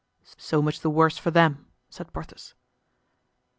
"So 0.39 0.63
much 0.63 0.79
the 0.79 0.89
worse 0.89 1.19
for 1.19 1.29
them," 1.29 1.67
said 1.91 2.11
Porthos. 2.11 2.55